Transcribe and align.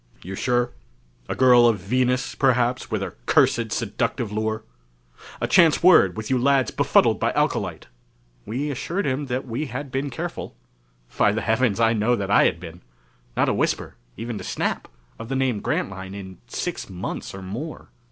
"You're 0.23 0.35
sure? 0.35 0.71
A 1.29 1.35
girl 1.35 1.67
of 1.67 1.77
Venus, 1.77 2.33
perhaps, 2.33 2.89
with 2.89 3.03
her 3.03 3.17
cursed, 3.27 3.71
seductive 3.71 4.31
lure! 4.31 4.63
A 5.39 5.45
chance 5.47 5.83
word, 5.83 6.17
with 6.17 6.31
you 6.31 6.39
lads 6.39 6.71
befuddled 6.71 7.19
by 7.19 7.31
alcolite?" 7.33 7.85
We 8.43 8.71
assured 8.71 9.05
him 9.05 9.27
that 9.27 9.45
we 9.47 9.67
had 9.67 9.91
been 9.91 10.09
careful. 10.09 10.55
By 11.15 11.33
the 11.33 11.41
heavens, 11.41 11.79
I 11.79 11.93
know 11.93 12.15
that 12.15 12.31
I 12.31 12.45
had 12.45 12.59
been. 12.59 12.81
Not 13.37 13.47
a 13.47 13.53
whisper, 13.53 13.93
even 14.17 14.39
to 14.39 14.43
Snap, 14.43 14.87
of 15.19 15.29
the 15.29 15.35
name 15.35 15.59
Grantline 15.59 16.15
in 16.15 16.39
six 16.47 16.89
months 16.89 17.35
or 17.35 17.43
more. 17.43 17.91